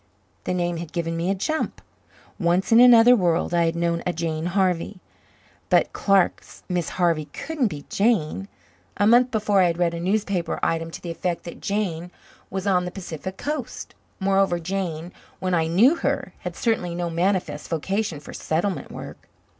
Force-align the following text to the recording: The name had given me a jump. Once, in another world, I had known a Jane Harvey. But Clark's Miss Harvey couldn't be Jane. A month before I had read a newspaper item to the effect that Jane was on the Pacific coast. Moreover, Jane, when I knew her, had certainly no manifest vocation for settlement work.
The 0.45 0.53
name 0.55 0.77
had 0.77 0.93
given 0.93 1.15
me 1.15 1.29
a 1.29 1.35
jump. 1.35 1.79
Once, 2.39 2.71
in 2.71 2.79
another 2.79 3.15
world, 3.15 3.53
I 3.53 3.65
had 3.65 3.75
known 3.75 4.01
a 4.03 4.11
Jane 4.11 4.47
Harvey. 4.47 4.99
But 5.69 5.93
Clark's 5.93 6.63
Miss 6.67 6.89
Harvey 6.97 7.25
couldn't 7.25 7.67
be 7.67 7.85
Jane. 7.87 8.47
A 8.97 9.05
month 9.05 9.29
before 9.29 9.61
I 9.61 9.67
had 9.67 9.77
read 9.77 9.93
a 9.93 9.99
newspaper 9.99 10.59
item 10.63 10.89
to 10.89 11.01
the 11.03 11.11
effect 11.11 11.43
that 11.43 11.61
Jane 11.61 12.09
was 12.49 12.65
on 12.65 12.85
the 12.85 12.89
Pacific 12.89 13.37
coast. 13.37 13.93
Moreover, 14.19 14.57
Jane, 14.57 15.13
when 15.37 15.53
I 15.53 15.67
knew 15.67 15.93
her, 15.97 16.33
had 16.39 16.55
certainly 16.55 16.95
no 16.95 17.11
manifest 17.11 17.69
vocation 17.69 18.19
for 18.19 18.33
settlement 18.33 18.91
work. 18.91 19.27